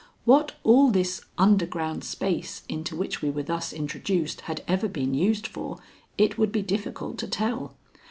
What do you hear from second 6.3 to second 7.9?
would be difficult to tell.